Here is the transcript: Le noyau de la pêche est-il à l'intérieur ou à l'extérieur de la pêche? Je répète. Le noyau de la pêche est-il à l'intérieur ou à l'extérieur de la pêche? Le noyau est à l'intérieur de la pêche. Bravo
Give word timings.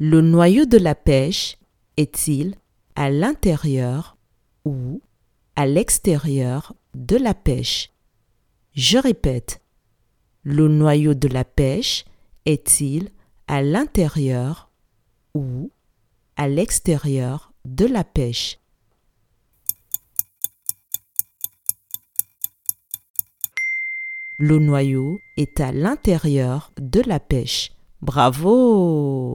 Le 0.00 0.20
noyau 0.20 0.64
de 0.64 0.78
la 0.78 0.94
pêche 0.94 1.58
est-il 1.96 2.54
à 2.94 3.10
l'intérieur 3.10 4.16
ou 4.64 5.02
à 5.56 5.66
l'extérieur 5.66 6.76
de 6.94 7.16
la 7.16 7.34
pêche? 7.34 7.90
Je 8.74 8.96
répète. 8.96 9.60
Le 10.44 10.68
noyau 10.68 11.14
de 11.14 11.26
la 11.26 11.44
pêche 11.44 12.04
est-il 12.46 13.10
à 13.48 13.60
l'intérieur 13.60 14.70
ou 15.34 15.72
à 16.36 16.46
l'extérieur 16.46 17.52
de 17.64 17.86
la 17.86 18.04
pêche? 18.04 18.60
Le 24.38 24.60
noyau 24.60 25.18
est 25.36 25.58
à 25.58 25.72
l'intérieur 25.72 26.70
de 26.78 27.00
la 27.00 27.18
pêche. 27.18 27.72
Bravo 28.00 29.34